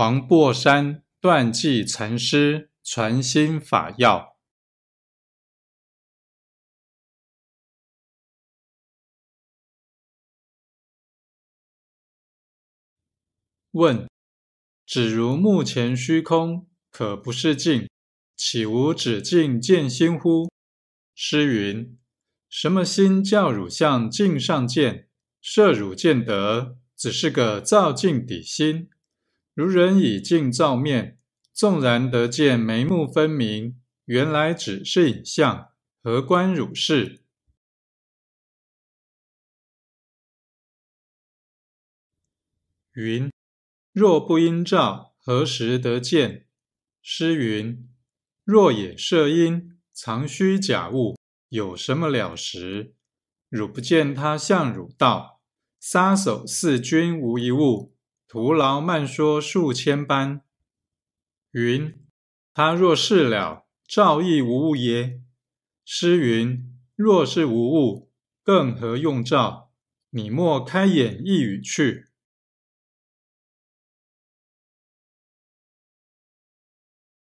[0.00, 4.38] 黄檗山断际禅师传心法要。
[13.72, 14.08] 问：
[14.86, 17.86] 只如目前虚空，可不是境，
[18.34, 20.50] 岂无止境见心乎？
[21.14, 21.98] 诗云：
[22.48, 25.10] 什么心叫汝向境上见？
[25.42, 28.89] 设汝见得，只是个造境底心。
[29.60, 31.18] 如人以镜照面，
[31.52, 37.22] 纵然得见眉目分明，原来只是影像，何关汝事？
[42.94, 43.30] 云：
[43.92, 46.46] 若不因照，何时得见？
[47.02, 47.86] 诗云：
[48.44, 51.18] 若也摄因，藏虚假物，
[51.50, 52.94] 有什么了时？
[53.50, 55.42] 汝不见他向汝道，
[55.78, 57.94] 撒手四君无一物。
[58.32, 60.42] 徒劳漫说数千般，
[61.50, 61.92] 云
[62.54, 65.20] 他若是了，照亦无物耶？
[65.84, 68.12] 诗云：若是无物，
[68.44, 69.72] 更何用照？
[70.10, 72.09] 你莫开眼一语去。